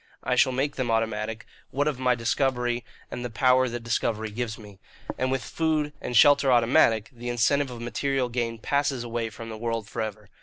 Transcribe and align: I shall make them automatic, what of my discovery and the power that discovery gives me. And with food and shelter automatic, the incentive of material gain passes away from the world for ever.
I 0.23 0.33
shall 0.35 0.51
make 0.51 0.77
them 0.77 0.89
automatic, 0.89 1.45
what 1.69 1.87
of 1.87 1.99
my 1.99 2.15
discovery 2.15 2.83
and 3.11 3.23
the 3.23 3.29
power 3.29 3.69
that 3.69 3.83
discovery 3.83 4.31
gives 4.31 4.57
me. 4.57 4.79
And 5.15 5.29
with 5.29 5.43
food 5.43 5.93
and 6.01 6.17
shelter 6.17 6.51
automatic, 6.51 7.11
the 7.13 7.29
incentive 7.29 7.69
of 7.69 7.81
material 7.81 8.27
gain 8.27 8.57
passes 8.57 9.03
away 9.03 9.29
from 9.29 9.49
the 9.49 9.59
world 9.59 9.87
for 9.87 10.01
ever. 10.01 10.31